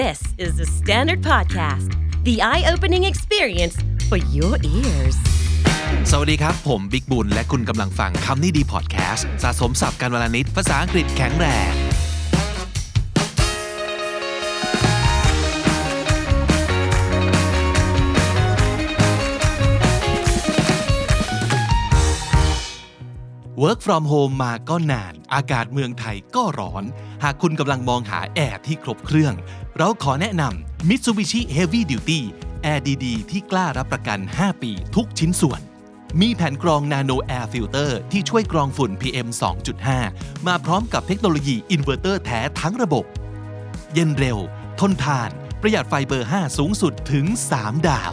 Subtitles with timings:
[0.00, 1.90] This is the Standard Podcast,
[2.24, 3.76] the eye opening experience
[4.08, 5.16] for your ears.
[6.10, 11.72] สวัสดีครับ ผมบิ๊กบุญ และคุณกำลังฟังคำนี้ดีพอดแคสต์สะสมสับการวลานิดภาษาอังกฤษแข็งแรง
[23.62, 26.84] Work from home มาก็นาน อากาศเมืองไทยก็ร้อน
[27.24, 29.34] หากคุณกำลังมองหาแอร์ที่ครบเครื่อง
[29.78, 32.20] เราขอแนะนำ Mitsubishi Heavy Duty
[32.62, 35.60] แอร์ดีๆที่กล้ารับประกัน 5 ปีทุกชิ้นส่วน
[36.20, 39.28] มีแผ่นกรอง Nano Air Filter ที่ช่วยกรองฝุ่น PM
[39.88, 43.04] 2.5 มาพร้อมกับเทคโนโลยีอินเวอร์เตอร์แท้ทั้งระบบ
[43.94, 44.38] เย็นเร็ว
[44.80, 45.30] ทนทาน
[45.60, 47.24] ประหยัดไฟเบอร์ 5 สูงสุดถึง
[47.56, 48.12] 3 ดาว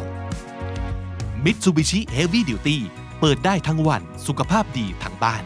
[1.43, 2.77] Mitsubishi Heavy Duty
[3.19, 5.43] เปิดได้ทั้งวันสุขภาพดีทั้งบ้าน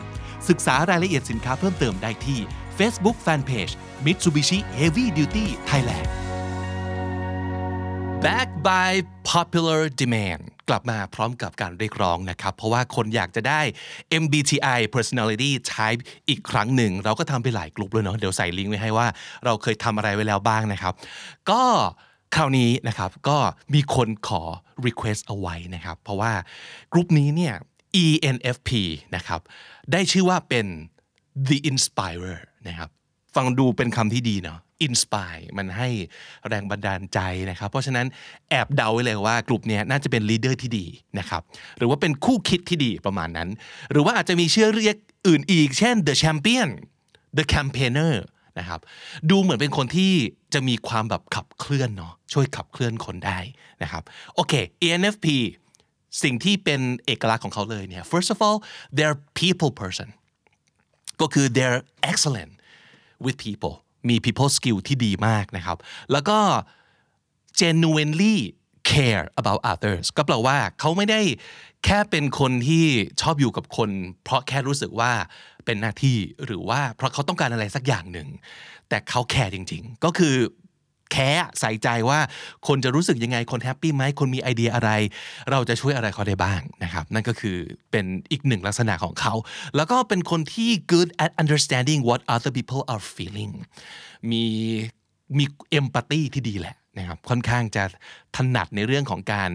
[0.49, 2.39] ศึกษารายละเอียดสินค้าเพิ่มเติมได้ที่
[2.77, 3.73] Facebook Fanpage
[4.05, 6.07] Mitsubishi Heavy Duty Thailand
[8.25, 8.89] Back by
[9.33, 13.61] popular demand กลับมาพร้อมกับการเรียกร้องนะครับ เพราะว่าคนอยากจะได้
[14.23, 19.07] MBTI personality type อีกครั้งหนึ่ง เราก็ทำไปหลายกลุ่มเลยเนาะเดี๋ยวใส่ลิงก์ไว้ให้ว่า
[19.45, 20.93] เราเคยทำอะไรไว้แล้วบ้างนะครับ
[21.49, 21.63] ก็
[22.35, 23.37] คราวนี้นะครับก็
[23.73, 24.43] มีคนขอ
[24.85, 26.31] request เอาไว้นะครับ เพราะว่า
[26.93, 27.55] กลุ่มนี้เนี่ย
[28.03, 28.69] ENFP
[29.15, 29.41] นะครับ
[29.91, 30.65] ได้ชื่อว่าเป็น
[31.49, 32.89] the inspirer นะครับ
[33.35, 35.89] ฟังดูเป็นคำที่ดีเนาะ inspire มันให้
[36.47, 38.07] แรงบันดาลใจนะครับ เพราะฉะนั้น
[38.49, 40.85] แอบเดาไว้เลยว่ากลุ่มนี้น่าจะเป็น leader ที่ดี
[41.19, 41.41] นะครับ
[41.77, 43.49] หรือว่าเป็นคู่คิดที่ดีประมาณนั้น
[43.91, 44.95] หรือว่าอาจจะมีเชื่อเรียก
[45.27, 46.69] อื่นอีก เช่น the champion
[47.37, 48.15] the campaigner
[48.59, 48.79] นะครับ
[49.29, 50.13] ดูเหมือนเป็นคนที่
[50.53, 53.39] จะมีความแบบขับเคลื่อนเนาะ ช่วยขับเคลื่อนคนได้
[53.83, 54.03] นะครับ
[54.35, 54.53] โอเค
[54.85, 55.27] ENFP
[56.23, 58.57] สิ่งที่เป็นเอกลักษณ์ของเขาเลยเนี่ย first of all
[58.95, 60.09] they're people person
[61.23, 62.53] ก็คือ they're excellent
[63.25, 63.75] with people
[64.09, 65.77] มี people skill ที่ดีมากนะครับ
[66.11, 66.37] แล้วก็
[67.59, 68.35] genuinely
[68.91, 71.21] care about others ก็แปลว่าเขาไม่ได้
[71.85, 72.85] แค่เป็นคนที่
[73.21, 73.89] ชอบอยู่กับคน
[74.23, 75.11] เพราะแค่รู้สึกว่า
[75.65, 78.27] เป็นหน้าที่หรือว่าเพราะเขาต้องการอะไรสักอย่างหนึ่ง
[78.89, 80.35] แต่เขาแคร์จริง ๆ ก็คือ
[81.13, 82.19] แคร์ใส่ใจว่า
[82.67, 84.91] คนจะรู้สึกยังไงคน happy ไหมคนมีไอเดียอะไร
[85.51, 87.57] เราจะช่วยอะไรเขาได้บ้างนะครับนั่นก็คือ
[87.91, 89.33] เป็นอีกหนึ่งลักษณะของเขา
[89.75, 93.53] แล้วก็เป็นคนที่ good at understanding what other people are feeling
[94.31, 94.45] มี
[95.37, 97.83] มี empathy ที่ดีแหละนะครับค่อนข้างจะ
[98.35, 99.51] ถนัดในเรื่องของการ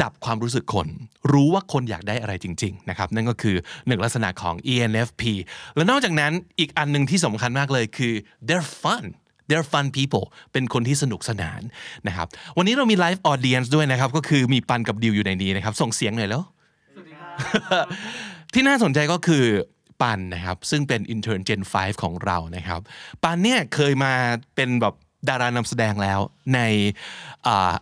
[0.00, 0.88] จับความรู้สึกคน
[1.32, 5.22] รู้ว่าคนอยากได้อะไรจริงๆนะครับนั่นก็คือหนึ่งลักษณะของ ENFP
[5.76, 8.14] และนอกจากนั้นอีกอันหนึ่งที่สำคัญมากเลยคือ
[8.46, 9.04] they're fun
[9.48, 11.60] they're fun people เป็นคนที่สนุกสนาน
[12.06, 12.26] นะครับ
[12.56, 16.42] วันนี้เรามี live audience ด้วยนะครับก็คือมีปันกับดิวอยู่ในนี้นะครับส่งเสียงหน่อยแล้ว
[18.52, 19.44] ที่น่าสนใจก็คือ
[20.02, 22.80] ปันนะครับซึ่งเป็น intern Gen 5 ของเรานะครับ
[23.22, 24.12] ปันเนี่ยเคยมา
[24.56, 24.94] เป็นแบบ
[25.28, 26.20] ดารานำแสดงแล้ว
[26.54, 26.60] ใน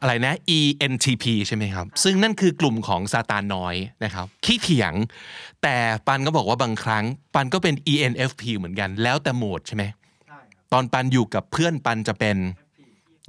[0.01, 4.93] อะไรนะ ENTP ใช่ไหมครับ ซึ่งนั่นคือกลุ่มของซาตานน้อยนะครับขี้เถียง
[5.63, 5.77] แต่
[6.07, 7.05] ปันก็บอกว่าบางครั้ง
[7.35, 9.85] ปันก็เป็น ENFP เหมือนกันแล้วแต่โหมดใช่ไหม
[10.73, 12.37] ตอนปันอยู่กับเพื่อนปันจะเป็น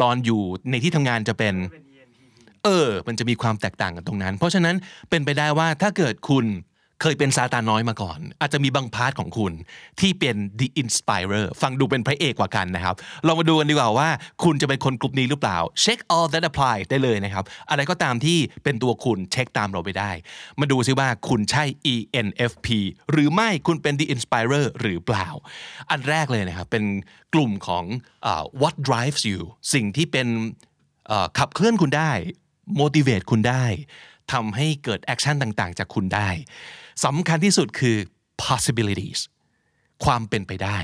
[0.02, 1.56] ตอนอยู่ในที่ทำงานจะเป็น
[2.64, 4.76] เออ มันจะมีความแตกต่างกันตรงนั้น เพราะฉะนั้น
[5.10, 6.46] เป็นไปได้ว่าถ้าเกิดคุณ
[7.02, 9.54] เคยเป็นซาตานน้อยมาก่อน อาจจะมีบางพาร์ทของคุณ
[10.00, 12.96] ที่เป็น the inspirer ฟังดูเป็นพระเอกกว่ากันนะครับ
[13.26, 14.10] เรามาดูกันดีกว่าว่า
[14.44, 20.12] คุณจะเป็นคนกลุ่มนี้หรือเปล่า check all that apply ได้เลยนะครับ อะไรก็ตามที่เป็นตัวคุณเช็คตามเราไปได้
[20.60, 21.64] มาดูซิว่าคุณใช่
[21.94, 22.68] ENFP
[23.12, 25.28] หรือไม่คุณเป็น the inspirer หรือเปล่า
[25.90, 26.84] อันแรกเลยนะครับเป็น
[27.34, 27.84] กลุ่มของ
[28.30, 29.40] uh, what drives you
[29.74, 30.28] สิ่งที่เป็น
[31.38, 32.12] ขับเคลื่อนคุณได้
[32.82, 33.66] motivate คุณได้
[34.34, 36.30] ทำให้เกิด action ต่างๆ จากคุณได้
[37.06, 37.98] สำคัญที่สุดคือ
[38.46, 39.20] possibilities
[40.06, 40.78] ความเป็นไปได้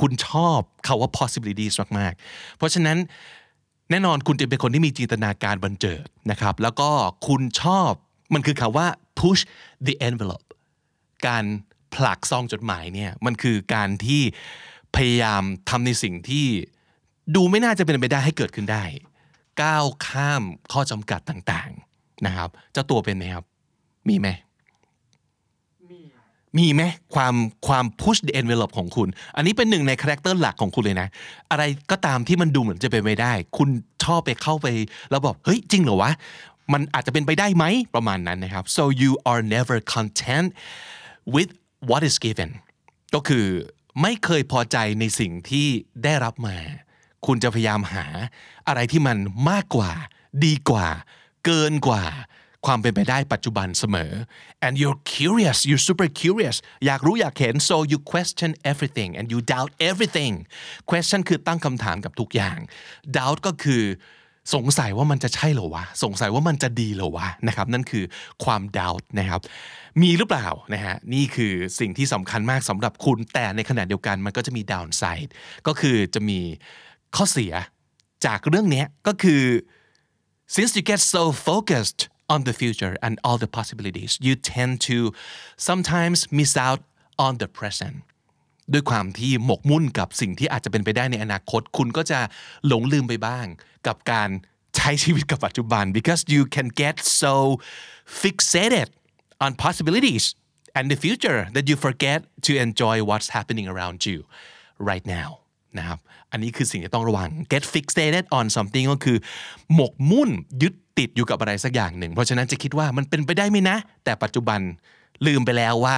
[0.00, 2.98] คุณชอบคาว่า possibilities มากๆ เพราะฉะนั้น
[3.90, 6.90] แน่นอนคุณจะเป็นคนที่มีจินตนาการบันเจิดนะครับ แล้วก็
[7.26, 7.90] คุณชอบ
[8.34, 8.86] มันคือคาว่า
[9.20, 9.42] push
[9.86, 10.48] the envelope
[11.26, 11.44] การ
[11.94, 14.22] ผลักซองจดหมายเนี่ยมันคือการที่
[14.96, 16.46] พยายามทำในสิ่งที่
[17.34, 18.84] ดูไม่น่าจะเป็นไปได้ให้เกิดขึ้นได้
[19.62, 20.42] ก้าวข้าม
[20.72, 21.93] ข้อจำกัดต่างๆ
[22.26, 23.44] นะครับเจ้าตัวเป็นไหมครับ
[24.08, 24.28] มีไหม
[26.58, 26.82] มีไหม
[27.14, 27.34] ความ
[27.66, 31.08] ความ push the envelope ของคุณ อันนี้เป็นหนึ่งในคาแรคเตอร์หลักของคุณเลยนะ
[31.50, 33.68] อะไรก็ตามที่มันดูเหมือนจะเป็นไปได้ คุณ
[34.04, 34.66] ชอบไปเข้าไป
[35.10, 36.12] แล้วบอก เฮ้ย จริงเหรอวะ
[36.72, 37.64] มันอาจจะเป็นไปได้ไหม
[37.94, 40.46] ประมาณนั้นนะครับ so you are never content
[41.34, 41.50] with
[41.88, 42.50] what is given
[43.14, 43.46] ก็คือ
[44.02, 45.66] ไม่เคยพอใจในสิ่งที่
[46.04, 46.56] ได้รับมา
[47.26, 48.06] คุณจะพยายามหา
[48.68, 49.16] อะไรที่มัน
[49.50, 49.90] มากกว่า
[50.44, 50.88] ดีกว่า
[51.44, 52.04] เกินกว่า
[52.66, 54.12] ความเป็นไปได้ปัจจุบันเสมอ
[54.66, 56.56] and you're curious you're super curious
[56.86, 60.34] อยากรู้อยากเห็น so you question everything and you doubt everything
[60.90, 62.58] question คือตั้งคำถามกับทุกอย่าง
[63.16, 63.82] doubt ก็คือ
[64.54, 68.04] สงสัยว่ามันจะใช่หรอวะ สงสัยว่ามันจะดีหรอวะนะครับ นั่นคือ
[68.44, 69.40] ความ doubt นะครับ
[70.02, 75.30] มีหรือเปล่านะฮะ นี่คือสิ่งที่สำคัญมากสำหรับคุณ แต่ในขณะเดียวกันมันก็จะมี downside
[75.66, 76.38] ก็คือจะมี
[77.16, 77.52] ข้อเสีย
[78.26, 79.42] จากเรื่องนี้ก็คือ
[80.55, 81.99] since you get so focused
[82.33, 84.97] on the future and all the possibilities you tend to
[85.69, 86.81] sometimes miss out
[87.25, 87.97] on the present
[88.73, 92.19] ด้วยความที่หมกมุ่นกับสิ่งที่อาจจะเป็นไปได้ในอนาคต คุณก็จะ
[92.67, 93.45] หลงลืมไปบ้าง
[93.87, 94.29] กับการ
[94.75, 97.33] ใช้ชีวิตกับปัจจุบัน because you can get so
[98.23, 98.87] fixated
[99.43, 100.23] on possibilities
[100.77, 104.17] and the future that you forget to enjoy what's happening around you
[104.89, 105.29] right now
[105.77, 105.99] นะครับ
[106.34, 109.18] อันนี้คือสิ่งที่ต้องระวัง get fixated on something ก็คือ
[109.74, 110.30] หมกมุ่น
[110.62, 114.60] ยึดติดอยู่กับอะไรสักอย่างหนึ่ง เพราะฉะนั้นจะคิดว่ามันเป็นไปได้ไหมนะ แต่ปัจจุบัน
[115.26, 115.96] ลืมไปแล้วว่า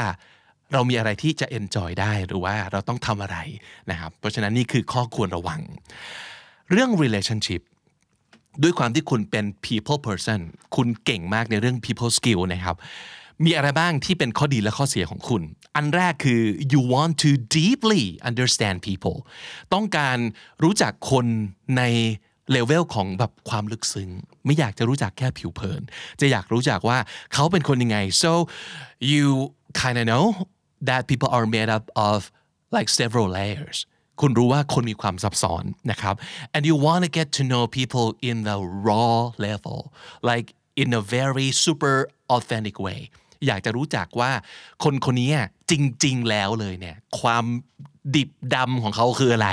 [0.73, 3.38] เรามีอะไรที่จะ enjoy ได้หรือว่าเราต้องทำอะไร
[3.91, 5.61] นะครับ เพราะฉะนั้นนี่คือข้อควรระวัง
[6.71, 7.62] เรื่อง relationship
[8.62, 10.41] ด้วยความที่คุณเป็น people person
[10.77, 12.77] คุณเก่งมากในเรื่อง people skill นะครับ
[13.44, 15.43] มีอะไรบ้างที่เป็นข้อดีและข้อเสียของคุณ
[15.77, 16.43] อันแรกคือ
[16.73, 19.19] you want to deeply understand people
[19.75, 20.19] ต้องการ
[20.62, 21.27] รู้จักคน
[21.77, 21.83] ใน
[22.53, 24.11] เลเวลของแบบความลึกซึ้ง
[24.44, 25.83] ไม่อยากจะรู้จักแค่ผิวเผิน
[26.21, 26.99] จะอยากรู้จักว่า
[27.33, 28.31] เขาเป็นคนยังไง so
[29.11, 29.27] you
[29.81, 30.27] kind of know
[30.88, 32.19] that people are made up of
[32.77, 33.79] like several layers
[34.21, 36.15] คุณรู้ว่าคนมีความซับซ้อนนะครับ
[36.55, 39.15] and you want to get to know people in the raw
[39.47, 39.79] level
[40.31, 40.47] like
[40.83, 41.94] in a very super
[42.37, 43.00] authentic way
[43.47, 44.31] อยากจะรู้จักว่า
[44.85, 45.31] คนคนนี้
[45.71, 45.73] จ
[46.05, 47.44] ริง ๆ แล้วเลยเนี่ยความ
[48.17, 49.49] ดิบดำของเขาคืออะไร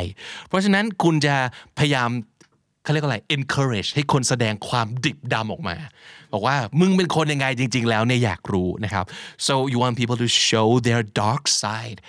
[0.48, 1.36] เพราะฉะนั้นคุณจะ
[1.78, 2.10] พยายาม
[2.84, 5.76] เขาเรียกว่าอะไร encourage ให้คนแสดงความดิบดำออกมา
[6.34, 9.06] บอกว่ามึงเป็นคนยังไงจริง ๆ แล้วเนี่ยอยากรู้นะครับ
[9.48, 12.00] so you want people to show their dark side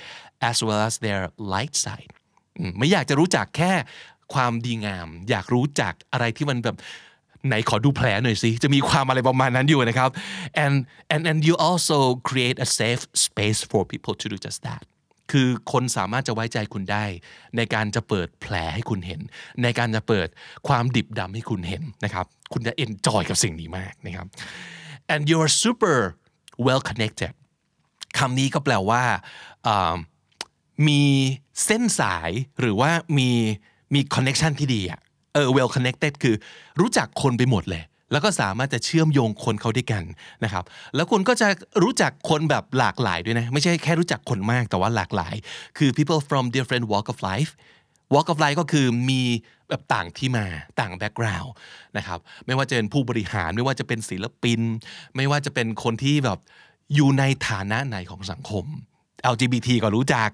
[0.51, 1.23] as well as their
[1.53, 2.11] light side
[2.79, 3.73] ไม่อยากจะรู้จักแค่
[4.35, 6.77] ความดีงาม อยากรู้จักอะไรที่มันแบบ
[7.47, 10.11] ไหนขอดูแผลหน่อยสิจะมีความอะไรประมาณนั้นอยู่นะครับ
[10.65, 10.75] and
[11.15, 11.99] and and you also
[12.29, 14.83] create a safe space for people to do just that
[15.33, 17.05] คือคนสามารถจะไว้ใจคุณได้
[17.57, 19.21] ในการจะเปิดแผลให้คุณเห็น
[19.63, 20.29] ในการจะเปิด
[20.69, 24.27] ความดิบดำให้คุณเห็นนะครับคุณจะ enjoy กับสิ่งนี้มากนะครับ
[25.13, 25.97] and you are super
[26.67, 27.33] well connected
[28.19, 29.03] คำนี้ก็แปลว่า
[30.89, 31.03] มี
[31.65, 32.31] เส้นสาย
[32.61, 33.31] หรือว่ามี
[33.95, 35.01] มีคอนเน็ชันที่ดีอะ
[35.35, 36.37] เออ well connected คือ
[36.81, 37.83] รู้จักคนไปหมดเลย
[38.13, 40.03] แล้วก็สามารถจะเชื่อมโยงคนเขาด้วยกัน
[40.45, 40.65] นะครับ
[40.95, 41.49] แล้วคุณก็จะ
[41.83, 45.35] รู้จักคนแบบหลากหลายด้วยนะ ไม่ใช่แค่รู้จักคนมากแต่ว่าหลากหลาย
[45.79, 47.53] คือ people from different walk of life
[48.15, 49.23] walk of life ก็คือมี
[49.69, 50.47] แบบต่างที่มา
[50.81, 51.53] ต่างแบ็กกราวน์
[51.97, 54.61] นะครับ ไม่ว่าจะเป็นผู้บริหารไม่ว่าจะเป็นศิลปิน
[55.17, 56.39] ไม่ว่าจะเป็นคนที่แบบ
[56.95, 58.65] อยู่ในฐานะไหนของสังคม
[59.33, 60.31] LGBT ก็รู้จัก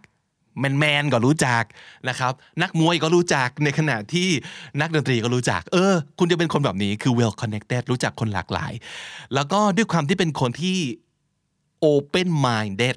[0.59, 1.65] แมนแมนก็รู้จัก
[2.09, 2.33] นะครับ
[2.63, 4.29] นักมวยก็รู้จักในขณะที่
[4.81, 8.73] นักดนตรีก็รู้จัก เออ คุณจะเป็นคนแบบนี้คือ well connected รู้จักคนหลากหลาย
[9.35, 10.79] แล้วก็ด้วยความที่เป็นคนที่
[11.93, 12.97] open minded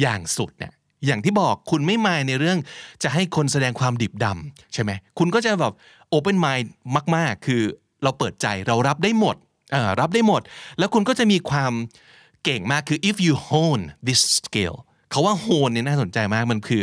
[0.00, 0.72] อย่างสุดเนี่ย
[1.06, 2.58] อย่างที่บอกคุณไม่มายในเรื่อง
[3.02, 5.72] จะให้คนแสดงความดิบดำใช่ไหมคุณก็จะแบบ
[6.14, 6.66] open mind
[7.16, 7.62] มาก ๆ คือ
[8.02, 9.36] เราเปิดใจเรารับได้หมด
[10.00, 10.42] รับได้หมด
[10.78, 11.72] แล้วคุณก็จะมีความ
[12.44, 14.76] เก่งมากคือ if you hone this skill
[15.10, 16.82] เขาว่าโฮนเนี่ยน่าสนใจมากมันคือ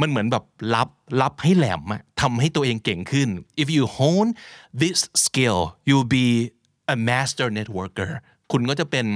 [0.00, 0.88] มันเหมือนแบบรับ
[1.22, 3.28] รับให้แหลมอะทำให้ตัวเองเก่งขึ้น
[3.62, 4.30] if you hone
[4.82, 6.26] this skill you'll be
[6.94, 8.10] a master networker
[8.52, 9.06] คุณก็จะเป็น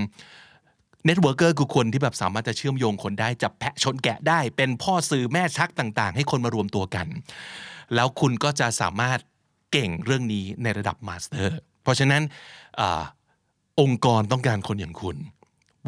[1.09, 7.07] networker คือคนที่แบบสามารถจะเชื่อมโยงคนได้จับแพะชนแกะได้ เป็นพ่อสื่อแม่ชักต่าง ๆ ให้คนมารวมตัวกัน
[7.95, 9.19] แล้วคุณก็จะสามารถ
[9.73, 12.23] เก่งเรื่องนี้ในระดับ master เพราะฉะนั้น
[12.81, 15.17] องค์กรต้องการคนอย่างคุณ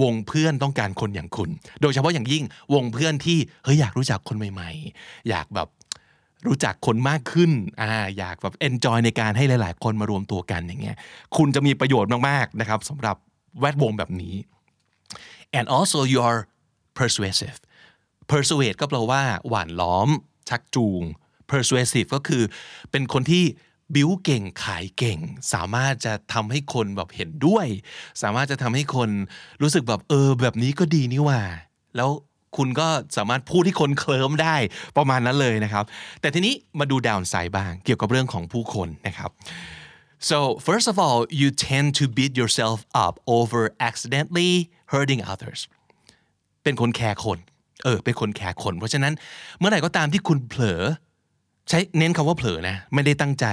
[0.03, 1.51] วงเพื่อนต้องการคนอย่างคุณ
[1.83, 5.69] โดยเฉพาะอย่างยิ่งวงเพื่อนที่เฮ้ยอยากรู้จักคนใหม่ ๆ อยากแบบ
[6.47, 7.51] รู้จักคนมากขึ้น
[7.81, 10.97] อ่าอยากแบบ enjoy ในการให้หลาย ๆ คนมารวมตัวกันอย่างเงี้ย
[11.37, 13.17] คุณจะมีประโยชน์มากๆนะครับสำหรับ
[13.61, 14.35] แวดวงแบบนี้
[15.59, 16.41] and also you are
[16.99, 17.59] persuasive
[18.31, 20.09] persuade ก็แปลว่าหวานล้อม
[20.49, 21.03] ชักจูง
[21.51, 22.43] persuasive ก็คือ
[22.91, 23.45] เป็นคนที่
[23.95, 25.19] บิวเก่งขายเก่ง
[25.53, 27.67] สามารถจะทำให้คนแบบเห็นด้วย
[28.23, 29.11] สามารถจะทำให้คน
[29.63, 31.41] รู้สึกแบบเออ แบบนี้ก็ดีนี่ว่า
[31.97, 32.11] แล้ว
[32.57, 34.57] คุณก็สามารถพูดที่คนเคลิ้มได้
[34.97, 35.85] ประมาณนั้นเลยนะครับ
[36.21, 39.31] แต่ทีนี้มาดูดาวน์ไซด์บ้างเกี่ยวกับเรื่องของผู้คนนะครับ
[40.31, 44.53] so first of all you tend to beat yourself up over accidentally
[44.93, 45.61] hurting others
[46.63, 47.39] เป็นคนแคร์คน
[47.85, 49.13] เออ เป็นคนแคร์คน เพราะฉะนั้น
[49.59, 50.83] เมื่อไหร่ก็ตามที่คุณเผลอ
[51.69, 53.47] ใช้เน้นคำว่าเผลอนะ ไม่ได้ตั้งใจ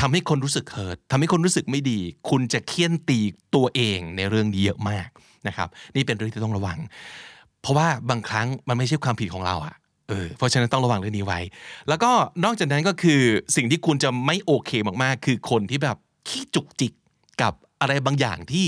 [0.00, 1.98] ทำให้คนรู้สึกเฮิร์ตทำให้คนรู้สึกไม่ดี
[2.30, 3.18] คุณจะเคี่ยนตี
[3.54, 5.08] ตัวเองในเรื่องนี้เยอะมาก
[5.46, 6.78] นะครับ นี่เป็นเรื่องที่ต้องระวัง
[7.62, 9.74] เพราะว่าบางครั้งมันไม่ใช่ความผิดของเราอะ
[10.08, 11.40] เออเพราะฉะนั้นต้องระวังเรื่องนี้ไว้
[11.88, 12.10] แล้วก็
[12.44, 13.20] นอกจากนั้นก็คือ
[13.56, 14.70] สิ่งที่คุณจะไม่โอเค
[15.02, 15.96] มากๆ คือคนที่แบบ
[16.28, 16.92] ขี้จุกจิก
[17.42, 18.66] กับอะไรบางอย่างที่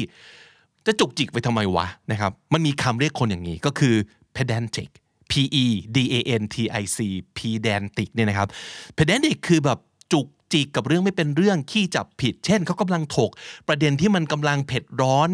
[0.87, 3.95] จะจุกจิกไปทำไมวะนะครับ มันมีคำเรียกคนอย่างนี้ก็คือ
[4.37, 4.89] pedantic
[5.33, 5.35] P
[5.65, 6.99] E D A N T I C
[7.39, 8.49] pedantic เนี่ยนะครับ
[8.97, 9.79] pedantic คือแบบ
[10.13, 13.31] จุกจิกกับเรื่องไม่เป็นเรื่องขี้จับผิด เช่นเขากำลังถก
[13.69, 15.29] ประเด็นที่มันกำลังเผ็ดร้อน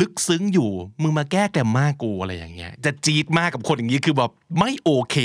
[0.00, 0.70] ลึกซึ้งอยู่
[1.02, 5.16] มึงมาแก้แกมมากกูอะไรอย่างเงี้ยจะจี๊ดมากกับคนอย่างนี้คือแบบไม่โอเค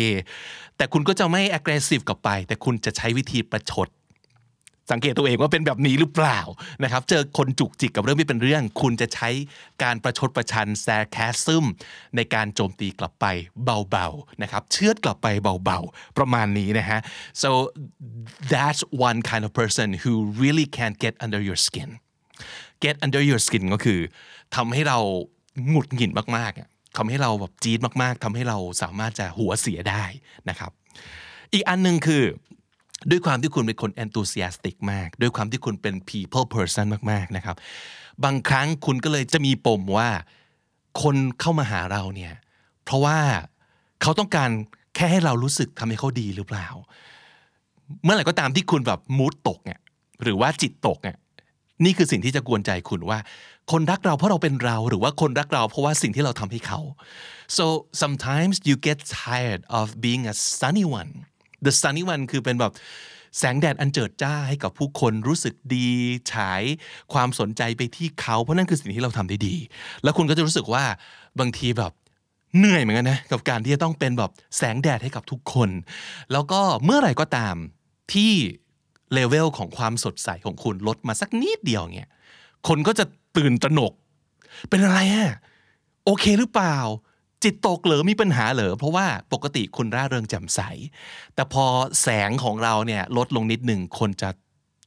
[0.77, 3.87] แต่คุณก็จะไม่ aggressive กลับไป แต่คุณจะใช้วิธีประชด
[4.91, 6.39] สังเกตตัวเองว่าเป็นแบบนี้หรือเปล่า
[6.83, 9.29] นะครับเจอคนจุกจิกกับเรื่องไม่เป็นเรื่อง คุณจะใช้
[9.83, 11.65] การประชดประชัน sarcasm
[12.15, 13.25] ในการโจมตีกลับไป
[13.63, 16.99] เบาๆนะครับเชือดกลับไปเบาๆ ประมาณนี้นะฮะ
[17.41, 17.49] so
[18.53, 21.89] that's one kind of person who really can't get under your skin
[22.83, 23.99] get under your skin ก็คือ
[24.55, 24.99] ทำให้เรา
[25.69, 30.03] หงุดหงิดมากๆทำให้เราแบบจี๊ดมากๆทำให้เราสามารถจะหัวเสียได้
[30.49, 30.71] นะครับ
[31.53, 32.23] อีกอันหนึ่งคือ
[33.09, 37.55] ด้วยความที่คุณเป็นคน enthusiastic มาก ด้วยความที่คุณเป็น people person มากๆนะครับ
[38.23, 40.09] บางครั้งคุณก็เลยจะมีปมว่า
[41.01, 42.33] คนเข้ามาหาเราเนี่ย
[42.85, 43.17] เพราะว่า
[44.01, 44.49] เขาต้องการ
[44.95, 46.67] แค่ให้เรารู้สึกทำให้เขาดีหรือเปล่า
[48.03, 49.79] เมื่อไหร่ก็ตามที่คุณแบบมูดตกเนี่ย
[50.23, 51.17] หรือว่าจิตตกเนี่ย
[51.85, 53.19] นี่คือสิ่งที่จะกวนใจคุณว่า
[53.71, 56.79] คนรักเราเพราะเราเป็นเรา หรือว่าคนรักเราเพราะว่าสิ่งที่เราทำให้เขา
[57.57, 57.65] so
[58.01, 61.11] sometimes you get tired of being a sunny one
[61.65, 62.73] the sunny one คือเป็นแบบ
[63.37, 65.89] แสงแดดอันเจิดจ้าให้กับผู้คนรู้สึกดี
[66.31, 66.63] ฉาย
[67.13, 69.55] ความสนใจไปที่เขาเพราะนั่นคือสิ่งที่เราทำได้ดี
[70.03, 70.83] แล้วคุณก็จะรู้สึกว่า
[71.39, 71.91] บางทีแบบ
[72.57, 75.69] เหนื่อยเหมือนกันนะกับการที่จะต้องเป็นแบบแสงแดดให้กับทุกคน
[76.31, 77.55] แล้วก็เมื่อไหร่ก็ตาม
[78.13, 78.31] ที่
[79.13, 82.09] เลเวลของความสดใสของคุณลดมาสักนิดเดียวเนี่ย
[82.67, 83.05] คนก็จะ
[83.37, 83.93] ตื่นตระหนก
[84.69, 85.29] เป็นอะไรอะ
[86.05, 86.77] โอเคหรือเปล่า
[87.43, 90.59] จิตตกเหรอมีปัญหาเหรอเพราะว่าปกติคุณร่าเริงแจ่มใส
[91.35, 91.65] แต่พอ
[92.01, 94.29] แสงของเราเนี่ยลดลงนิดหนึ่งคนจะ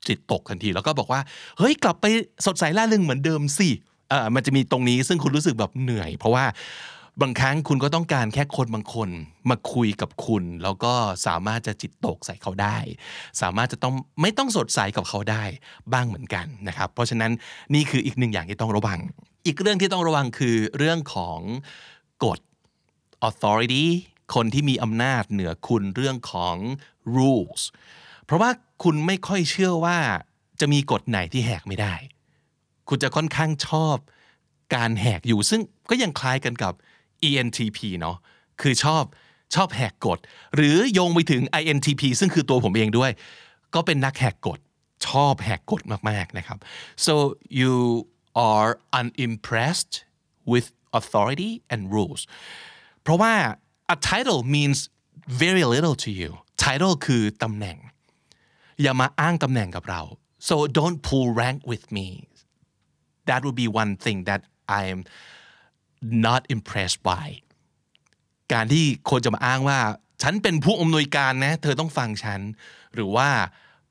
[0.08, 1.20] จิตตกทันที แล้วก็บอกว่า
[1.58, 2.06] เฮ้ยกลับไป
[2.46, 3.68] สดใสร่าเริงเหมือนเดิมสิ
[4.08, 6.44] เออมันจะมีตรงนี้ซึ่งคุณรู้สึกแบบเหนื่อย เพราะว่า
[7.23, 9.08] บางครั้งคุณก็ต้องการแค่คนบางคน
[9.50, 10.92] มาคุยกับคุณ แล้วก็
[11.26, 12.76] สามารถจะจิตตกใส่เขาได้
[13.42, 15.44] สามารถจะต้องไม่ต้องสดใสกับเขาได้
[15.92, 17.32] บ้างเหมือนกันนะครับ เพราะฉะนั้น
[17.75, 18.99] นี่คืออีกหนึ่งอย่างที่ต้องระวัง
[19.46, 21.40] อีกเรื่องที่ต้องระวังคือเรื่องของ
[22.25, 22.38] กฎ
[23.28, 23.87] authority
[24.35, 26.56] คนที่มีอำนาจเหนือคุณเรื่องของ
[27.16, 27.62] rules
[28.25, 28.50] เพราะว่า
[28.83, 29.99] คุณไม่ค่อยเชื่อว่า
[30.61, 31.94] จะมีกฎไหนที่แหกไม่ได้
[32.88, 33.97] คุณจะค่อนข้างชอบ
[34.75, 36.73] การแหกอยู่ซึ่งก็ยังคล้ายกันกับ
[37.28, 38.16] ENTP เนาะ
[38.61, 39.04] คือชอบ
[39.54, 40.18] ชอบแหกกฎ
[40.56, 43.11] หรือโยงไปถึง INTP ซึ่งคือตัวผมเองด้วย
[43.75, 44.59] ก็เป็นนักแหกกฎ
[45.06, 46.59] ชอบแหกกฎมาก ๆ นะครับ
[47.06, 47.14] so
[47.61, 47.75] you
[48.52, 49.94] are unimpressed
[50.52, 52.22] with authority and rules
[53.02, 53.32] เพราะว่า
[53.94, 54.78] a title means
[55.42, 56.30] very little to you
[56.64, 57.78] title คือตำแหน่ง
[58.82, 60.02] อย่ามาอ้างตำแหน่งกับเรา
[60.48, 62.06] so don't pull rank with me
[63.28, 64.40] that would be one thing that
[64.80, 65.00] I'm
[66.26, 67.26] not impressed by
[68.52, 69.78] การที่คนจะมาอ้างว่า
[70.22, 72.40] ฉันเป็นผู้อำนวยการนะ เธอต้องฟังฉัน
[72.94, 73.28] หรือว่า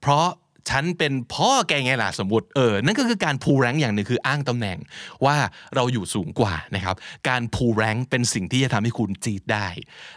[0.01, 0.27] เพราะ
[0.69, 4.77] ฉันเป็นพ่อแกไงล่ะสมมติเออนั่นก็คือการพูแรงอย่างหนึ่งคืออ้างตำแหน่ง
[5.25, 5.35] ว่า
[5.75, 6.95] เราอยู่สูงกว่านะครับ
[7.29, 9.67] การพูแรงเป็นสิ่งที่จะทำให้คุณจีดได้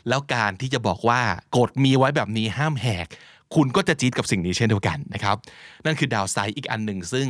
[0.09, 1.21] แล้วการที่จะบอกว่า
[1.57, 3.07] กฎมีไว้แบบนี้ห้ามแหก
[3.55, 5.37] คุณก็จะจีดกับสิ่งนี้เช่นเดียวกันนะครับ
[5.85, 7.26] นั่นคือดาวไซด์อีกอันหนึ่งซึ่ง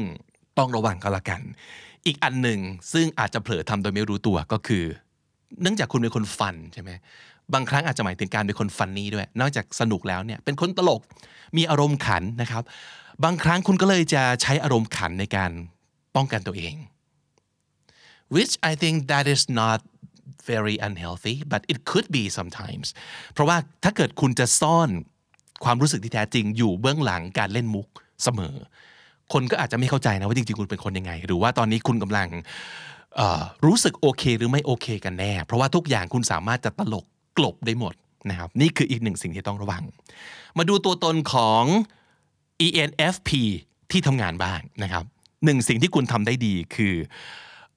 [0.59, 1.41] ต้องระวังก็แล้วกัน
[2.07, 2.61] อีกอันหนึ่ง
[2.93, 4.85] ซึ่งอาจจะเผลอทำโดยไม่รู้ตัวก็คือ
[5.63, 6.91] เนื่องจากคุณเป็นคนฟันใช่ไหม
[7.55, 11.01] บางครั้งอาจจะหมายถึงการเป็นคนฟันนี่ด้วย นอกจากสนุกแล้วเนี่ยเป็นคนตลก
[11.57, 12.63] มีอารมณ์ขันนะครับ
[13.25, 15.51] บางครั้งคุณก็เลยจะใช้อารมณ์ขันในการ
[16.17, 16.75] ป้องกันตัวเอง
[18.35, 19.81] which I think that is not
[20.51, 22.87] very unhealthy but it could be sometimes
[23.33, 24.91] เพราะว่าถ้าเกิดคุณจะซ่อน
[25.65, 27.89] ความรู้สึกที่แท้จริงอยู่เบื้องหลังการเล่นมุก
[28.23, 28.57] เสมอ
[29.33, 32.29] คนก็อาจจะไม่เข้าใจนะว่าจริงๆ คุณเป็นคนยังไง หรือว่าตอนนี้คุณกำลัง
[33.67, 37.05] รู้สึกโอเค หรือไม่โอเคกันแน่ เพราะว่าทุกอย่างคุณสามารถจะตลก
[37.39, 37.95] กลบได้หมด
[38.31, 39.83] นะครับนี่คืออีกหนึ่งสิ่งที่ต้องระวัง
[40.59, 41.65] มาดูตัวตนของ
[42.67, 43.31] ENFP
[43.91, 45.05] ที่ทำงานบ้างนะครับ
[45.45, 46.95] หนึ่งสิ่งที่คุณทำได้ดีคือ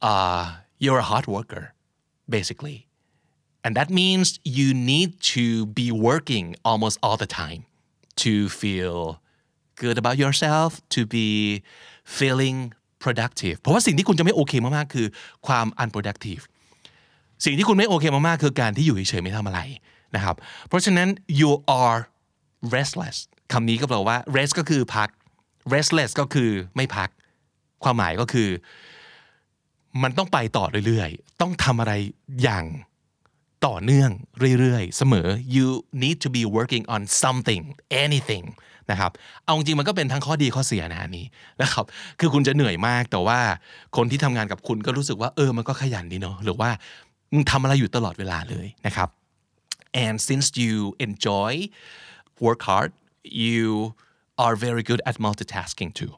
[0.10, 0.44] uh,
[0.84, 1.64] you're a hard worker
[2.36, 2.78] basically
[3.66, 4.28] and that means
[4.60, 5.46] you need to
[5.80, 7.62] be working almost all the time
[8.24, 9.00] to feel
[9.82, 11.30] good about yourself to be
[12.18, 12.58] feeling
[13.04, 15.08] productive เพราะว่าสิ่งที่คุณจะไม่โอเคมากๆคือ
[15.48, 16.44] ความ unproductive
[17.46, 19.62] สิ่งที่คุณไม่โอเคมากๆคือการที่อยู่เฉยๆไม่ทำอะไร
[20.16, 20.36] นะครับ
[20.68, 21.08] เพราะฉะนั้น
[21.40, 22.00] you are
[22.76, 23.18] restless
[23.54, 25.10] คำนี้ก็แปลว่า rest ก็คือพัก
[25.74, 27.10] restless ก็คือไม่พัก
[27.84, 28.50] ความหมายก็คือ
[30.04, 31.94] มันต้องไปต่อเรื่อยๆ ต้องทำอะไร
[32.44, 32.66] อย่าง
[33.68, 34.12] ต่อเนื่อง
[34.60, 35.68] เรื่อยๆ เสมอ you
[36.02, 37.64] need to be working on something
[38.04, 38.46] anything
[38.92, 39.12] นะครับ
[39.44, 41.26] เอาจริงมันก็เป็นทั้งข้อดีข้อเสียนะอันนี้
[41.62, 41.86] นะครับ
[42.20, 43.40] คือคุณจะเหนื่อยมากแต่ว่า
[43.98, 46.70] คนที่ทำงานกับคุณก็รู้สึกว่าเออมันก็ขยันดีเนาะหรือว่า
[47.34, 49.10] มึงทำอะไรอยู่ตลอดเวลาเลยนะครับ
[50.04, 50.76] and since you
[51.08, 51.52] enjoy
[52.46, 52.92] work hard
[53.44, 53.66] you
[54.44, 56.14] are very good at multitasking too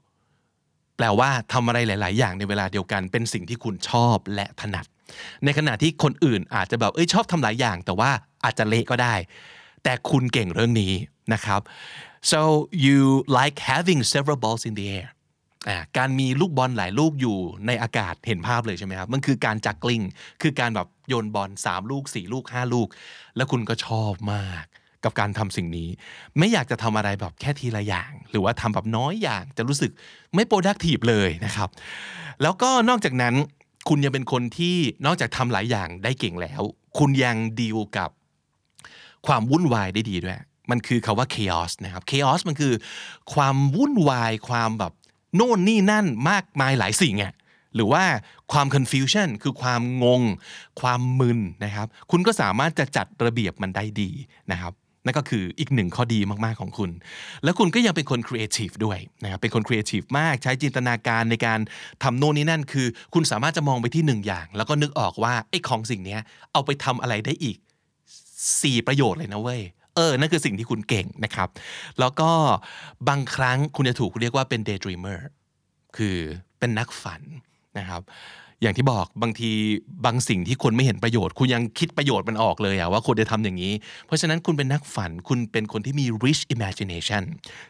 [0.98, 4.86] แปลว่าทำอะไรหลาย ๆ อย่างในเวลาเดียวกันเป็นสิ่งที่คุณชอบและถนัด
[5.46, 8.12] ในขณะที่คนอื่นอาจจะแบบเอ้ยชอบทำหลายอย่าง แต่ว่า
[8.44, 9.16] อาจจะเละก็ได้
[9.84, 10.94] แต่คุณเก่งเรื่องนี้
[11.34, 11.62] นะครับ
[12.32, 12.40] so
[12.86, 13.00] you
[13.40, 15.08] like having several balls in the air
[15.98, 17.38] การมีลูกบอลหลายลูกอยู่
[17.68, 20.02] ในอากาศเห็นภาพเลยใช่ไหมครับ มันคือการจักกลิ้ง
[20.42, 22.88] คือการแบบโยนบอล3ลูก 4 ลูก 5 ลูก
[23.36, 24.66] แล้วคุณก็ชอบมาก
[25.04, 25.90] กับการทำสิ่งนี้
[26.38, 29.92] ไม่อยากจะทำอะไรแบบแค่ทีละอย่าง หรือว่าทำแบบน้อยอย่างจะรู้สึก
[30.36, 31.70] ไม่ productive เลยนะครับ
[32.42, 33.36] แล้วก็นอกจากนั้น
[33.90, 36.62] คุณยังเป็นคนที่นอกจากทำหลายอย่างได้เก่งแล้ว
[36.98, 38.10] คุณยังดีลกับ
[39.28, 40.40] ความวุ่นวายได้ดีด้วย
[40.72, 42.74] มันคือคาว่า chaos นะครับ chaos มันคือ
[43.34, 44.94] ความวุ่นวายความแบบ
[45.36, 47.34] โน่นนี่นั่นมากมายหลายสิ่งอะ
[47.76, 48.04] หรือว่า
[48.52, 50.22] ความ confusion คือความงง
[50.82, 54.10] ความมึนนะครับ คุณก็สามารถจะจัดระเบียบมันได้ดี
[54.52, 54.74] นะครับ
[55.06, 56.92] นั่นก็คืออีกหนึ่งข้อดีมากๆของคุณ
[57.44, 61.60] แล้วคุณก็ยังเป็นคนครีเอทีฟด้วยนะครับเป็นคนครีเอทีฟมากใช้จินตนาการในการ
[62.04, 66.18] ทำโน่นนี่นั่นคือ คุณสามารถจะมองไปที่หนึ่งอย่าง แล้วก็นึกออกว่าไอ้ของสิ่งนี้
[66.54, 67.58] เอาไปทำอะไรได้อีก
[68.22, 69.62] 4 ประโยชน์เลยนะเว้ย
[69.96, 71.50] เออ นั่นคือสิ่งที่คุณเก่งนะครับ
[72.00, 72.32] แล้วก็
[73.10, 75.20] บางครั้งคุณจะถูกเรียกว่าเป็น daydreamer
[75.98, 76.18] คือ
[76.60, 77.22] เป็นนักฝัน
[77.78, 78.02] นะครับ
[78.62, 79.52] อย่างที่บอกบางที
[80.06, 83.74] บางสิ่งที่คนไม่เห็นประโยชน์ คุณยังคิดประโยชน์มันออกเลยอะว่าควรจะทำอย่างนี้
[84.06, 87.24] เพราะฉะนั้นคุณเป็นนักฝันคุณเป็นคนที่มี rich imagination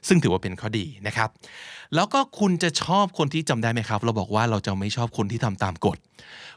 [0.07, 1.29] ซึ่งถือว่าเป็นข้อดีนะครับ
[1.95, 5.97] แล้วก็คุณจะชอบคนที่จำได้ไหมครับ เราบอกว่าเราจะไม่ชอบคนที่ทำตามกฎ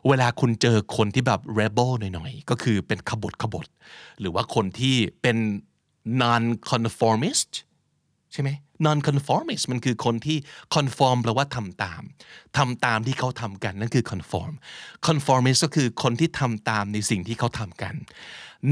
[0.09, 3.67] เวลาคุณเจอคนที่แบบ rebel หน่อยๆ ก็คือเป็นขบฏขบฏ
[4.21, 5.37] หรือว่าคนที่เป็น
[6.21, 7.51] non conformist
[8.33, 8.51] ใช่ไหม
[8.87, 10.39] non conformist มันคือคนที่
[10.75, 12.03] conform แปลว่าทำตาม
[12.57, 14.53] ทำตามที่เขาทำกันนั่นคือ conform
[15.07, 17.95] conformist ก็คือคนที่ทำตามในสิ่งที่เขาทำกัน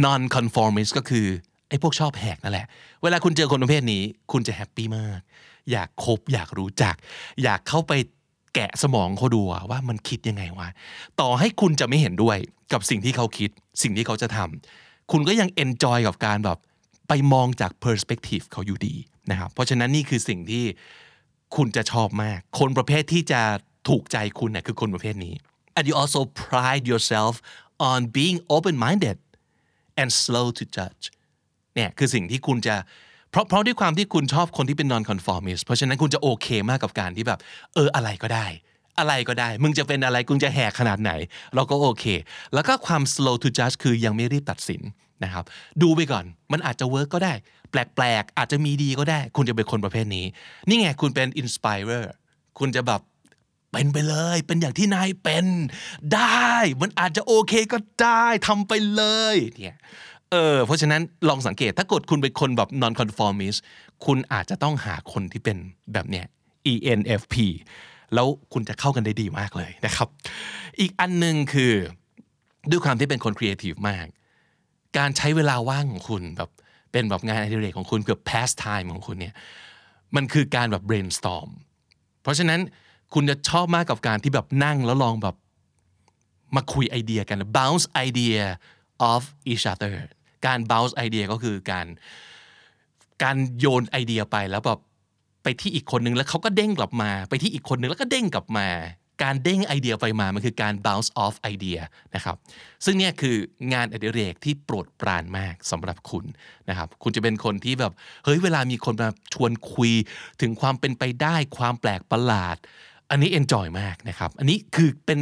[0.05, 1.27] non conformist ก็คือ
[1.69, 2.67] ไอ้พวกชอบแหกนั่นแหละ
[3.03, 5.21] เวลาคุณเจอคนประเภทนี้ คุณจะแฮปปี้มาก
[5.73, 6.95] อยากคบอยากรู้จัก
[7.43, 7.93] อยากเข้าไป
[8.55, 10.69] แกะสมองเขาดูว่ามันคิดยังไงวะ
[11.21, 12.39] ต่อให้คุณจะไม่เห็นด้วย
[12.73, 13.51] กับสิ่งที่เขาคิด
[13.83, 16.59] สิ่งที่เขาจะทำคุณก็ยัง enjoy กับการแบบ
[17.09, 18.95] ไปมองจาก perspective เขาอยู่ดี
[19.31, 20.65] นะครับเพราะฉะนั้นนี่คือสิ่งที่
[21.57, 23.43] คุณจะชอบมาก คนประเภทที่จะ
[23.89, 25.35] ถูกใจคุณเนี่ยคือคนประเภทนี้
[25.77, 27.35] and you also pride yourself
[27.91, 29.19] on being open-minded
[30.01, 31.05] and slow to judge
[31.75, 32.77] เนี่ยคือสิ่งที่คุณจะ
[33.31, 37.39] เพราะเพราะด้วยความที่คุณชอบคนที่เป็น non conformist เพราะฉะนั้นคุณจะโอเคมากกับการที่แบบ
[37.75, 38.47] เอออะไรก็ได้
[38.99, 41.13] อะไรก็ได้ มึงจะเป็นอะไร คุณจะแหกขนาดไหน
[41.55, 42.05] เราก็โอเค
[42.55, 44.83] แล้วก็ความ slow to judge คือยังไม่รีบตัดสิน
[45.25, 45.45] นะครับ
[45.83, 47.35] ดูไปก่อนมันอาจจะเวิร์กก็ได้
[47.71, 50.27] แปลกๆ อาจจะมีดีก็ได้ คุณจะเป็นคนประเภทนี้
[50.69, 52.05] นี่ไงคุณเป็น inspirer
[52.59, 53.01] คุณจะแบบ
[53.73, 55.47] เป็นไปเลย เป็นอย่างที่นายเป็น
[56.15, 59.03] ได้ มันอาจจะโอเคก็ได้ทำไปเล
[59.35, 59.81] ยเนี่ย
[60.31, 63.59] เออเพราะฉะนั้นลองสังเกตถ้ากดคุณเป็นคนแบบ non conformist
[64.07, 65.57] คุณอาจจะต้องหาคนที่เป็น
[65.93, 66.27] แบบเนี้ย
[66.73, 67.35] ENFP
[68.15, 70.09] แล้วคุณจะเข้ากันได้ดีมากเลยนะครับ
[70.81, 71.73] อีกอันหนึ่งคือ
[72.71, 74.07] ด้วยความที่เป็นคนครีเอทีฟมาก
[74.99, 76.51] การใช้เวลาว่างของคุณแบบ
[76.93, 79.35] เป็นแบบงานอดิเรกของคุณเกือบ pastime ของคุณเนี่ย
[80.17, 81.49] มันคือการแบบ brainstorm
[82.23, 82.61] เพราะฉะนั้น
[83.15, 85.37] คุณจะชอบมากกับการที่แบบนั่งแล้วลองแบบ
[86.57, 88.41] มาคุยไอเดียกัน bounce idea
[89.13, 89.95] of each other
[90.47, 91.87] การ bounce idea ก็คือการ
[93.23, 94.81] การโยนไอเดียไปแล้วแบบ
[95.43, 98.69] ไปที่อีกคนนึงแล้วเขาก็เด้งกลับมา ไปที่อีกคนนึงแล้วก็เด้งกลับมา
[99.23, 101.79] การเด้งไอเดียไปมา มันคือการ bounce off ไอเดีย
[102.15, 102.37] นะครับ
[102.85, 103.37] ซึ่งเนี่ยคือ
[103.73, 106.25] งานอดิเรกที่โปรดปรานมากสำหรับคุณ
[106.69, 107.93] นะครับ คุณจะเป็นคนที่แบบ
[108.25, 109.93] เฮ้ย เวลามีคนมาชวนคุย
[110.41, 112.57] ถึงความเป็นไปได้ความแปลกประหลาด
[113.11, 115.19] อันนี้ enjoy มากนะครับ อันนี้คือเป็น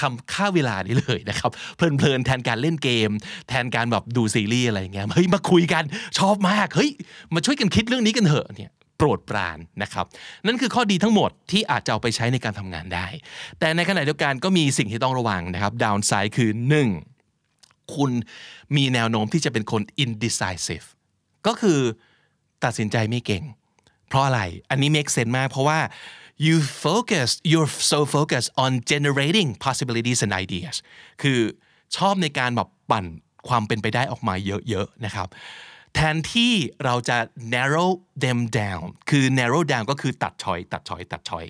[0.00, 3.10] ทำค่าเวลานี้เลยนะครับ เพลินๆ แทนการเล่นเกม
[3.48, 5.84] แทนการแบบดูซีรีส์อะไรเงี้ยเฮ้ยมาคุยกัน
[6.18, 6.90] ชอบมากเฮ้ย
[7.34, 8.72] มาช่วยกันคิดเรื่องนี้กันเถอะเนี่ย
[9.02, 10.06] ปรดปรานนะครับ
[10.46, 13.06] นั่นคือข้อดีทั้งหมดที่อาจจะเอาไปใช้ในการทำงานได้
[13.58, 16.50] แต่ในขณะเดียวกันก็มีสิ่งที่ต้องระวังนะครับดาวน์ไซด์คือ
[17.20, 17.94] 1.
[17.94, 18.10] คุณ
[18.76, 20.86] มีแนวโน้มที่จะเป็นคน indecisive
[21.46, 21.80] ก็คือ
[22.64, 23.44] ตัดสินใจไม่เก่ง
[24.08, 25.78] เพราะอะไรอันนี้ make sense มากเพราะว่า
[26.46, 30.76] you focus you're so focused on generating possibilities and ideas
[31.22, 31.38] คือ
[31.96, 33.06] ชอบในการแบบปั่น
[33.48, 34.34] ความเป็นไปได้ออกมา
[34.68, 35.28] เยอะๆนะครับ
[35.94, 36.52] แทนที่
[36.84, 37.16] เราจะ
[37.54, 37.90] narrow
[38.24, 41.44] them down คือ narrow down ก็คือตัดชอย ตัดชอย ตัดชอย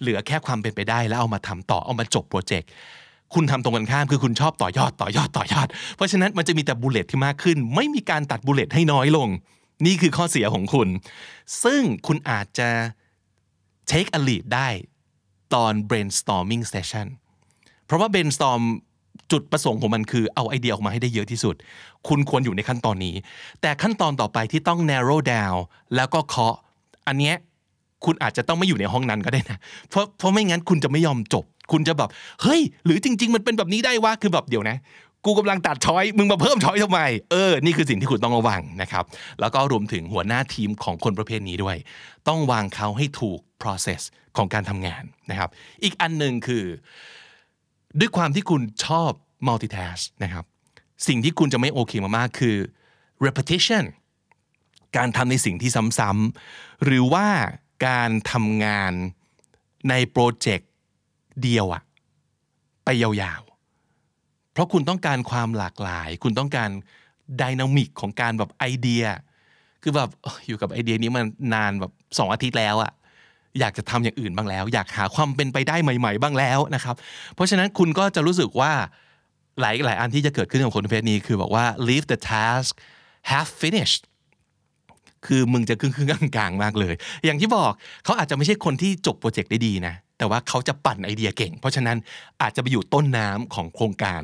[0.00, 2.68] เหลือแค่ความเป็นไปได้แล้วเอามาทำต่อเอามาจบโปรเจกต์
[3.34, 9.28] คุณทำตรงกันข้ามคือคุณชอบต่อยอดต่อยอดต่อยอด เพราะฉะนั้นมันจะมีแต่บุลเลตที่มากขึ้น ไม่มีการตัดบุลเลตให้น้อยลง
[9.86, 10.88] นี่คือข้อเสียของคุณ
[11.64, 12.68] ซึ่งคุณอาจจะ
[13.90, 14.68] take a lead ได้
[15.54, 17.06] ตอน brainstorming session
[17.86, 18.62] เพราะว่า brainstorm
[19.32, 21.54] จุดประสงค์ของมันคือเอาไอเดียออกมาให้ได้เยอะที่สุด
[22.08, 23.14] คุณควรอยู่ในขั้นตอนนี้
[23.60, 25.58] แต่ขั้นตอนต่อไปที่ต้อง narrow down
[25.96, 26.54] แล้วก็เคาะ
[27.06, 27.36] อันเนี้ย
[28.04, 29.58] คุณอาจจะต้องไม่อยู่ในห้องนั้นก็ได้นะ
[29.90, 32.10] เพราะเพราะไม่งั้นคุณจะไม่ยอมจบ คุณจะแบบ
[32.42, 34.76] เฮ้ย หรือจริง ๆ มันเป็นแบบนี้ได้วะ คือแบบเดี๋ยวนะ
[35.24, 39.04] กูกำลังตัดช้อย มึงมาเพิ่มช้อยทำไม เออ นี่คือสิ่งที่คุณต้องระวังนะครับ
[39.40, 41.76] แล้วก็รวมถึงหัวหน้าทีมของคนประเภทนี้ด้วย
[42.28, 44.02] ต้องวางเขาให้ถูก process
[44.36, 45.50] ของการทำงานนะครับ
[45.84, 46.64] อีกอันหนึ่งคือ
[48.00, 49.10] ด้วยความที่คุณชอบ
[49.48, 50.44] multitask นะครับ
[51.08, 52.56] สิ่งที่คุณจะไม่โอเคมากๆ คือ
[53.26, 53.84] repetition
[54.96, 57.26] การทำในสิ่งที่ซ้ำๆหรือว่า
[57.86, 58.92] การทำงาน
[59.88, 60.70] ในโปรเจกต์
[61.42, 61.82] เดียวอะ
[62.84, 66.70] ไปยาวๆ เพราะคุณต้องการความหลากหลาย คุณต้องการ
[67.40, 69.04] ดินามิกของการแบบไอเดีย
[69.82, 71.24] คือแบบอยอยู่กับไอเดียนี้มัน
[71.54, 72.92] นานแบบสองอาทิตย์แล้วอะ
[73.60, 76.96] อยากจะทำอย่างอื่นบ้างแล้ว อยากหาความเป็นไปได้ใหม่ ๆ บ้างแล้วนะครับ
[77.34, 78.72] เพราะฉะนั้นคุณก็จะรู้สึกว่า
[79.60, 82.70] หลายหลายอันที่จะเกิดขึ้นกับคนประเภทนี้คือบอกว่า leave the task
[83.30, 84.02] half finished
[85.26, 87.72] คือมึงจะครึ่งครึ่งกลางๆมากเลย อย่างที่บอก
[88.04, 91.96] เขาอาจจะไม่ใช่คนที่จบโปรเจกต์ได้ดีนะ แต่ว่าเขาจะปั่นไอเดียเก่ง เพราะฉะนั้น
[92.42, 94.22] อาจจะไปอยู่ต้นน้ำของโครงการ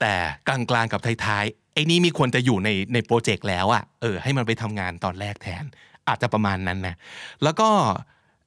[0.00, 0.14] แต่
[0.48, 5.64] กลางๆกับท้ายๆไอ้นี่มีควรจะอยู่ในในโปรเจกต์แล้วอะ่ะเออให้มันไปทำงานตอนแรกแทน
[6.08, 6.96] อาจจะประมาณนั้นนะ
[7.42, 7.68] แล้วก็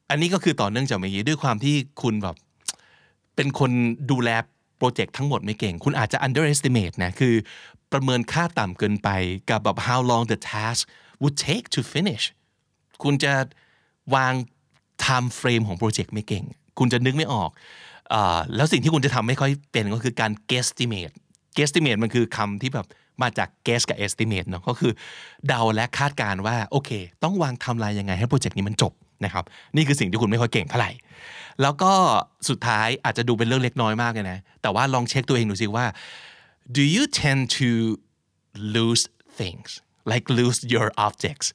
[0.09, 2.35] อันนี้ก็คือต่อเนื่องจากเมื่อกี้ด้วยความที่คุณแบบ
[3.35, 3.71] เป็นคน
[4.11, 4.29] ดูแล
[4.77, 7.33] โปรเจกต์ทั้งหมดไม่เก่ง คุณอาจจะ underestimate นะคือ
[7.91, 9.09] ประเมินค่าต่ำเกินไป
[9.49, 10.81] กับแบบ how long the task
[11.21, 12.25] would take to finish
[13.03, 13.33] คุณจะ
[14.15, 14.33] วาง
[15.03, 16.45] time frame ของโปรเจกต์ไม่เก่ง
[16.79, 17.49] คุณจะนึกไม่ออก
[18.13, 18.15] อ
[18.55, 21.13] แล้วสิ่งที่คุณจะทำไม่ค่อยเป็นก็คือการ guesstimate
[21.57, 22.87] guesstimate มันคือคำที่แบบ
[23.21, 24.91] มาจาก guess กับ estimate เนาะก็คือ
[25.47, 26.89] เดาและคาดการณ์ว่าโอเค
[27.23, 28.93] ต้องวางไทม์ไลน์ยังไงให้โปรเจกต์นี้มันจบ
[29.25, 30.91] นะครับนี่คือสิ่งที่คุณไม่ค่อยเก่งเท่าไหร่
[31.62, 31.93] แล้วก็
[32.49, 35.86] สุดท้ายอาจจะดูเป็นเรื่องเล็กน้อยมากเลยนะ แต่ว่าลองเช็คตัวเองดูสิว่า
[36.77, 37.69] do you tend to
[38.75, 39.03] lose
[39.39, 39.69] things
[40.12, 41.47] like lose your objects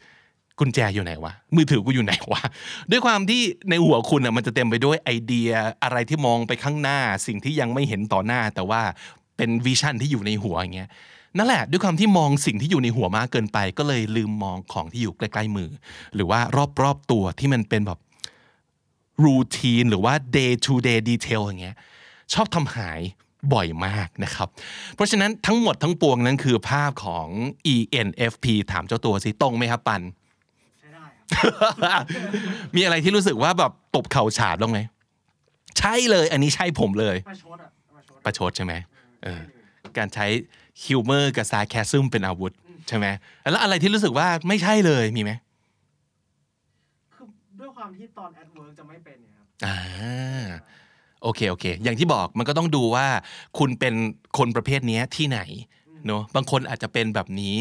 [0.59, 2.43] กุญแจอยู่ไหนวะ มือถือกูอยู่ไหนวะ
[2.91, 5.51] ด้วยความที่ในหัวคุณอะมันจะเต็มไปด้วยไอเดีย
[5.85, 8.83] อะไรที่มองไปข้างหน้า สิ่งที่ยังไม่เห็นต่อหน้า แต่ว่า
[9.37, 10.91] เป็นวิชั่นที่อยู่ในหัวอย่างเงี้ย
[11.37, 15.71] นั่นแหละด้วยความที่มองสิ่งที่อยู่ในหัวมากเกินไป ก็เลยลืมมองของที่อยู่ใกล้ๆมือ
[16.15, 16.41] หรือว่า
[16.83, 17.99] รอบๆตัวที่มันเป็นแบบ
[19.25, 21.77] รูทีนหรือว่า day to day detail อย่างเงี้ย
[22.33, 23.01] ชอบทำหาย
[23.53, 24.49] บ่อยมากนะครับ
[24.95, 27.27] เพราะฉะนั้นทั้งหมดทั้งปวงนั้นคือภาพของ
[27.75, 30.03] ENFP ถามเจ้าตัวสิตรงไหมครับปัน
[30.81, 31.05] ใช้ได้
[31.85, 32.03] ครับ
[32.77, 34.79] มีอะไรที่รู้สึกว่าแบบตบเข่าฉาดบ้างไหม
[35.79, 38.75] ใช่เลย อันนี้ใช่ผมเลยประชดอะประชดประชดใช่ไหม
[39.25, 39.41] เออ
[39.99, 40.27] การใช้
[40.85, 42.53] ฮิวเมอร์กับซาแคซึมเป็นอาวุธ
[42.89, 43.07] ใช่ไหม
[43.51, 45.33] แล้วอะไรที่รู้สึกว่าไม่ใช่เลยมีไหม
[47.15, 47.27] คือ
[47.61, 50.47] ด้วยความที่ตอน at work จะไม่เป็นเนี่ยครับอ่า
[51.23, 53.07] โอเคโอเค อย่างที่บอกมันก็ต้องดูว่า
[53.59, 53.95] คุณเป็น
[54.39, 55.41] คนประเภทเนี้ยที่ไหน
[56.07, 57.57] เนอะบางคนอาจจะเป็นแบบนี้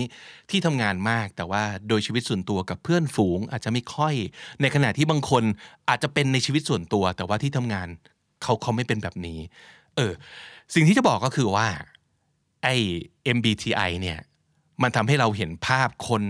[0.50, 4.16] ที่ทำงานมากแต่ว่าโดยชีวิตส่วนตัวกับเพื่อนฝูง อาจจะไม่ค่อย
[4.62, 5.44] ในขณะที่บางคน
[5.90, 7.88] อาจจะเป็นในชีวิตส่วนตัว แต่ว่าที่ทำงาน
[8.44, 9.40] เขาเขาไม่เป็นแบบนี้
[9.96, 10.14] เออ
[10.76, 11.68] สิ่งที่จะบอกก็คือว่า
[12.64, 12.76] ไอ้
[13.36, 14.18] MBTI เนี่ย
[14.82, 16.24] มันทำให้เราเห็นภาพคน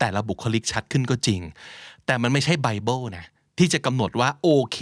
[0.00, 1.40] แต่ละบุคลิกชัดขึ้นก็จริง
[2.06, 3.26] แต่มันไม่ใช่ไบเบิลนะ
[3.58, 4.78] ที่จะกำหนดว่าโอเค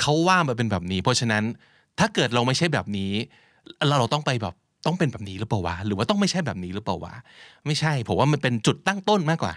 [0.00, 1.44] เขาว่ามาเป็นแบบนี้ เพราะฉะนั้น
[1.98, 3.12] ถ้าเกิดเราไม่ใช่แบบนี้
[3.86, 4.54] เราเราต้องไปแบบ
[4.86, 7.14] ต้องเป็นแบบนี้หรือเปล่าวะหรือว่าต้องไม่ใช่แบบนี้หรือเปล่าวะ
[7.66, 9.52] ไม่ใช่ผมว่ามันเป็นจุดตั้งต้นมากกว่า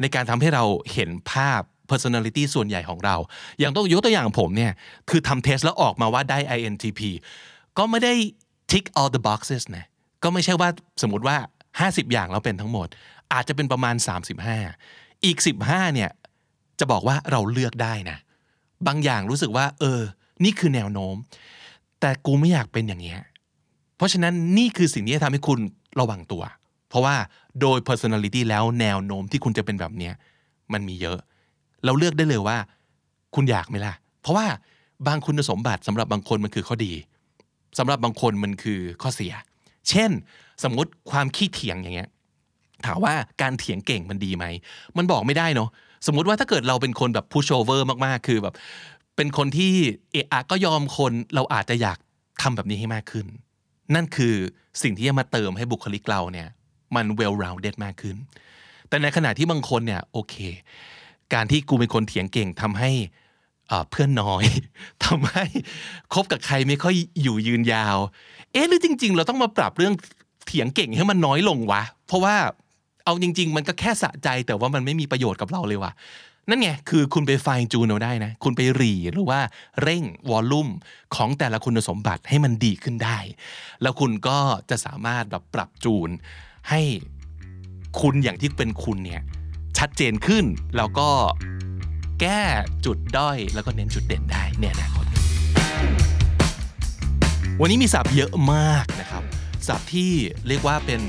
[0.00, 3.16] ในการทำให้เราเห็นภาพ personality ส่วนใหญ่ของเรา
[3.58, 4.72] อย่างต้องยกตัวอย่างผมเนี่ย
[5.10, 7.00] คือทำเทสแล้วออกมาว่าได้ INTP
[7.78, 8.14] ก็ไม่ได้
[8.70, 9.86] tick all the boxes นะ
[10.22, 10.68] ก็ไม่ใช่ว่า
[11.02, 11.36] สมมติว่า
[11.78, 12.88] 50 อย่างแล้วเป็นทั้งหมด
[13.32, 13.94] อาจจะเป็นประมาณ
[14.60, 16.10] 35 อีก 15เนี่ย
[16.78, 18.18] จะบอกว่าเราเลือกได้นะ
[18.86, 20.00] บางอย่างรู้สึกว่า เออ
[20.44, 21.16] นี่คือแนวโน้ม
[22.00, 23.20] แต่กูไม่อยากเป็นอย่างเงี้ย
[23.96, 25.58] เพราะฉะนั้นนี่คือสิ่งที่จะทำให้คุณ
[26.00, 26.42] ระวังตัว
[26.88, 27.14] เพราะว่า
[27.60, 30.14] โดย personality แล้วแนวโน้มที่คุณจะเป็นแบบเนี้ย
[30.72, 31.18] มันมีเยอะ
[31.84, 32.56] เราเลือกได้เลยว่า
[33.34, 34.46] คุณอยากไหมล่ะ เพราะว่า
[35.06, 36.92] บางคุณสมบัติสำหรับบางคนมันคือข้อดี
[37.78, 39.32] สำหรับบางคนมันคือข้อเสีย
[39.88, 40.10] เช่น
[40.64, 42.10] สมมติความขี้เถียงอย่างเงี้ย
[42.86, 44.44] ถามว่าการเถียงเก่งมันดีไหม
[44.96, 45.68] มันบอกไม่ได้เนาะ
[46.06, 48.54] สมมุติว่าถ้าเกิดเราเป็นคนแบบ push over มากๆ คือแบบ
[49.16, 49.72] เป็นคนที่
[50.12, 51.98] เอะอะก็ยอมคนเราอาจจะอยาก
[52.42, 53.26] ทำแบบนี้ให้มากขึ้น
[53.94, 54.34] นั่นคือ
[54.82, 56.48] สิ่งที่จะมาเติมให้บุคลิกเราเนี่ย
[56.96, 58.16] มัน well rounded มากขึ้น
[58.88, 60.34] แต่ในขณะที่บางคนเนี่ยโอเค
[61.34, 62.90] การที่กูเป็นคนเถียงเก่งทำให้
[63.90, 64.44] เพื่อนน้อย
[65.04, 65.44] ทำให้
[66.14, 67.96] คบกับใครไม่ค่อยอยู่ยืนยาว
[68.52, 69.94] เอ๊ะหรือจริง ๆ เราต้องมาปรับเรื่อง
[70.46, 72.36] เถียงเก่งให้มันน้อยลงวะ เพราะว่า
[73.04, 75.92] เอาจริง ๆ มันก็แค่สะใจแต่ว่ามันไม่มีประโยชน์กับเราเลยว่ะ
[76.48, 79.40] นั่นไงคือคุณไปไฟจูนเอาได้นะ คุณไปรีหรือว่า
[79.82, 80.68] เร่งวอลลุ่ม
[81.14, 83.18] ของแต่ละคุณสมบัติให้มันดีขึ้นได้
[83.82, 84.38] แล้วคุณก็
[84.70, 86.08] จะสามารถแบบปรับจูน
[86.70, 86.80] ให้
[88.00, 89.22] คุณอย่างที่เป็นคุณเนี่ย
[89.78, 90.44] ชัดเจนขึ้น
[90.76, 91.08] แล้วก็
[92.20, 92.42] แก้
[92.86, 95.04] จุดด้อย แล้วก็เน้นจุดเด่นได้ในอนาคต
[97.60, 99.22] วันนี้มีศัพท์เยอะมากนะครับ
[99.68, 100.12] ศัพท์ที่
[100.48, 101.02] เรียกว่าเป็น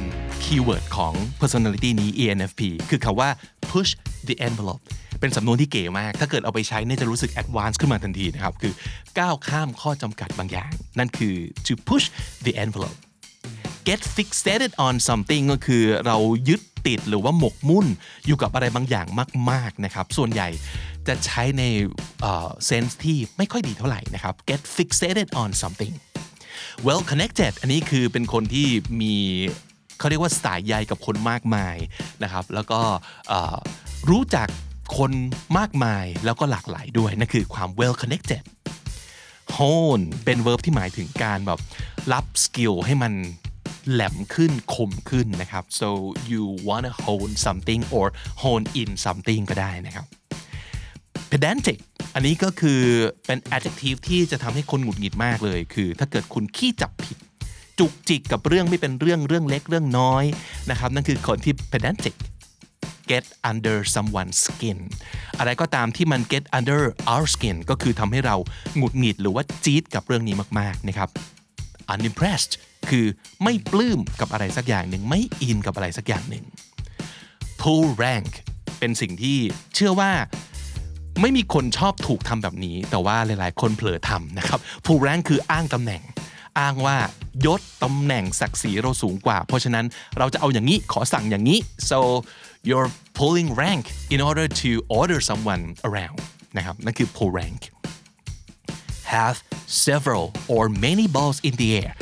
[0.44, 3.30] คีย์เวิร์ดของ personality นี้ ENFP คือคำว่า
[3.72, 3.92] push
[4.28, 4.84] the envelope
[5.20, 8.74] เป็นสำนวนที่เก๋มาก ถ้าเกิดเอาไปใช้เนี่ยจะรู้สึก advance ขึ้นมาทันทีนะครับ คือ
[9.20, 11.36] ก้าวข้ามข้อจำกัดบางอย่าง นั่นคือ
[11.68, 12.06] to push
[12.46, 13.00] the envelope
[13.88, 16.18] get fixated on something ก็คือเรา
[16.50, 17.88] ยึดติดหรือว่าหมกมุ่น
[18.28, 19.08] อยู่กับอะไรบางอย่าง
[19.52, 20.48] มาก ๆ นะครับ ส่วนใหญ่
[21.08, 21.64] จะใช้ใน
[22.66, 25.94] เซนส์ที่ไม่ค่อยดีเท่าไหร่นะครับ get fixated on something
[26.88, 28.68] well connected อันนี้คือเป็นคนที่
[29.02, 29.16] มี
[29.98, 31.78] เขาเรียกว่าสายใยกับคนมากมาย
[32.24, 32.80] นะครับ แล้วก็
[34.10, 34.48] รู้จัก
[34.98, 35.12] คน
[35.58, 38.44] มากมายแล้วก็หลากหลายด้วยนั่นคือความ well connected
[39.58, 41.60] hone เป็น verb ที่หมายถึงการแบบ
[42.14, 43.14] รับสกิลให้มัน
[43.92, 45.90] แหลมขึ้นคมขึ้นนะครับ so
[46.32, 48.06] you wanna hone something or
[48.44, 50.06] hone in something ก็ได้นะครับ
[51.32, 51.78] pedantic
[52.16, 52.82] อันนี้ก็คือ
[53.26, 57.18] เป็น adjective ที่จะทำให้คนหงุดหงิดมากเลย คือ ถ้าเกิดคุณขี้จับผิด
[57.80, 60.24] จุกจิกกับเรื่องไม่เป็นเรื่องเรื่องเล็กเรื่องน้อย
[60.70, 62.16] นะครับ นั่นคือคนที่ pedantic
[63.12, 64.80] get under someone's skin
[65.40, 66.82] อะไรก็ตามที่มัน get under
[67.14, 68.36] our skin ก็คือทำให้เรา
[68.78, 71.10] หงุดหงิดหรือว่าจี๊ดกับเรื่องนี้มากๆนะครับ
[71.94, 72.54] unimpressed
[72.90, 73.06] คือ
[73.44, 76.46] ไม่ปลื้มกับอะไรสักอย่างหนึ่งไม่อินกับอะไรสักอย่างหนึ่ง
[77.62, 78.32] pull rank
[78.80, 79.38] เป็นสิ่งที่
[79.76, 80.12] เชื่อว่า
[81.20, 86.02] ไม่มีคนชอบถูกทำแบบนี้ แต่ว่าหลายๆ คนเผลอทำนะครับ pull rank คืออ้างตำแหน่ง
[86.60, 86.98] อ้างว่า
[87.46, 89.86] ยศตำแหน่งศักดิ์ศรีเราสูงกว่า เพราะฉะนั้น
[90.18, 92.00] เราจะเอาอย่างนี้ขอสั่งอย่างนี้ so
[92.70, 94.70] you're pulling rank in order to
[95.00, 96.20] order someone around
[96.58, 97.62] นะครับนั่นคือ pull rank
[99.14, 99.38] have
[99.86, 101.94] several or many balls in the air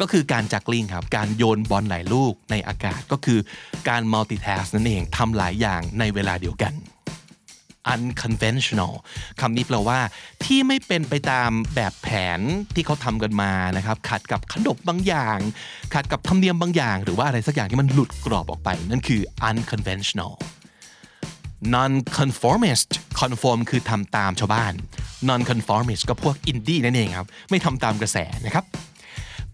[0.00, 3.38] ก็คือการจักลิงครับ การโยนบอลหลายลูกในอากาศก็คือ
[3.88, 6.74] การ multitask นั่นเองทำหลายอย่างในเวลาเดียวกัน
[7.92, 8.92] unconventional
[9.40, 9.98] คำนี้แปลว่า
[10.44, 12.40] ที่ไม่เป็นไปตามแบบแผน
[12.74, 15.38] ที่เขาทำกันมานะครับขัดกับขนบบางอย่าง
[15.94, 20.32] ขัดกับธรรมเนียมบางอย่าง หรือว่าอะไรสักอย่างที่มันหลุดกรอบออกไป นั่นคือ unconventional
[21.74, 24.72] non-conformist conform คือทำตามชาวบ้าน
[25.28, 28.64] non-conformist ก็พวกอินดี้นั่นเองครับ ไม่ทำตามกระแสนะครับ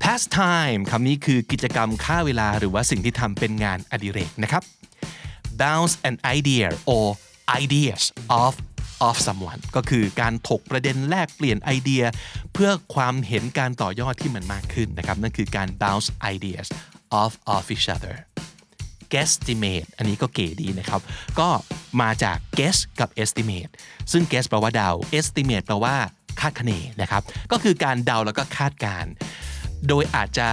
[0.03, 4.62] pastime คำนี้คือกิจกรรมฆ่าเวลาหรือว่าสิ่งที่ทำเป็นงานอดิเรกนะครับ
[5.61, 7.07] bounce an idea or
[7.62, 8.02] ideas
[8.42, 8.55] off
[9.09, 12.02] of someone ก็คือการถกประเด็นแลกเปลี่ยนไอเดีย
[12.52, 16.66] เพื่อความเห็นการต่อยอดที่มันมากขึ้นนะครับ นั่นคือการ bounce ideas
[17.20, 18.16] off of each other
[19.12, 21.00] guesstimate อันนี้ก็เก๋ดีนะครับ
[21.38, 21.48] ก็
[22.00, 23.70] มาจาก guess กับ estimate
[24.12, 25.96] ซึ่ง guess แปลว่าเดา estimate แปลว่า
[26.40, 29.05] คาดคะเนนะครับ ก็คือการเดาแล้วก็คาดการณ์
[29.88, 30.48] โดยอาจจะ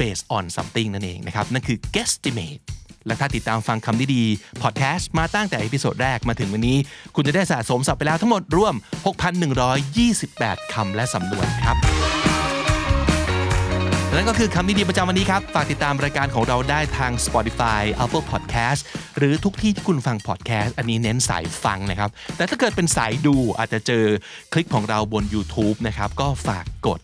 [0.00, 2.62] based on something นั่นเองนะครับ นั่นคือ guesstimate
[3.06, 6.78] และถ้าติดตามฟังคำนี้ดีพอดแคสต์มาตั้งแต่ episode แรกมาถึงวันนี้
[7.14, 8.74] คุณจะได้สะสมศัพท์ไปแล้วทั้งหมดรวม
[9.92, 12.29] 6,128 คำและสำนวนครับ
[14.14, 18.80] นั่นก็คือคำนี้ดีประจำวันนี้ครับ ฝากติดตามรายการของเราได้ทาง Spotify Apple Podcast
[19.18, 24.04] หรือทุกที่ที่คุณฟัง podcast อันนี้เน้นสายฟังนะครับ แต่ถ้าเกิดเป็นสายดูอาจจะเจอ
[24.52, 26.98] คลิปของเราบน YouTube นะครับ ก็ฝากกด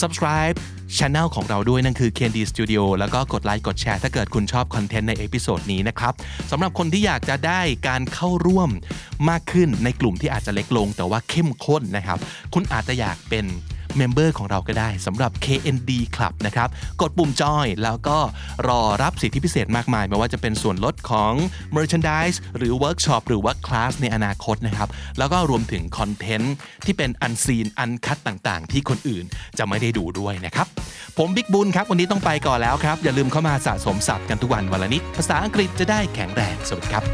[0.00, 0.56] subscribe
[0.96, 6.12] Channel ของเราด้วยนั่นคือ KND Studio แล้วก็กดไลค์กดแชร์ถ้าเกิดคุณชอบคอนเทนต์ใน episode นี้นะครับ
[6.50, 8.70] สำหรับคนที่อยากจะได้การเข้าร่วม
[9.28, 12.18] มากขึ้นในกลุ่มที่อาจจะเล็กลง แต่ว่าเข้มข้นนะครับ
[12.54, 13.46] คุณอาจจะอยากเป็น
[13.96, 16.68] member ของเราก็ได้สำหรับ KND Club นะครับ
[17.02, 18.18] กดปุ่มจอยแล้วก็
[18.68, 21.32] รอรับสิทธิพิเศษมากมายไม่ว่าจะเป็นส่วนลดของ
[21.76, 26.54] Merchandise หรือ Workshop หรือว่าคลาสในอนาคตนะครับแล้วก็รวมถึงคอนเทนต์
[26.84, 29.24] ที่เป็น unseen uncut ต่างๆ ที่คนอื่น
[29.58, 30.66] จะไม่ได้ดูด้วยนะครับ
[31.18, 37.04] ผมบิ๊กบุญครับ วันนี้ต้องไปก่อนแล้วครับ อย่าลืมเข้ามาสะสมศัพท์กันทุกวันวันละนิด ภาษาอังกฤษจะได้แข็งแรงสวัสดีครับ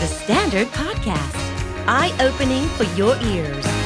[0.00, 1.38] The Standard Podcast,
[1.88, 3.83] eye opening for your ears.